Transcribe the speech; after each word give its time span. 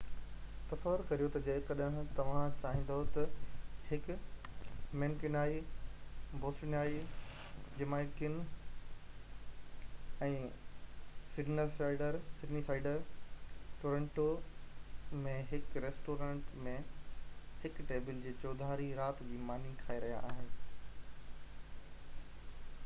تصور 0.69 1.01
ڪريو 1.09 1.25
ته 1.33 1.39
جيڪڏهن 1.47 2.05
توهان 2.19 2.53
چاهيندو 2.61 2.95
ته 3.15 3.89
هڪ 3.89 4.15
مينڪيونيائي 5.01 5.57
بوسٽونيائي 6.45 6.95
جمائيڪن 7.81 8.37
۽ 10.29 10.31
سڊنيسائيڊر 11.35 12.17
ٽورونٽو 13.83 14.25
۾ 15.27 15.35
هڪ 15.53 15.83
ريسٽورينٽ 15.85 16.57
۾ 16.69 16.73
هڪ 17.67 17.85
ٽيبل 17.91 18.25
جي 18.27 18.33
چوڌاري 18.45 18.89
رات 19.01 19.21
جي 19.33 19.37
ماني 19.51 19.75
کائي 19.83 20.03
رهيا 20.07 20.23
آهن 20.33 20.51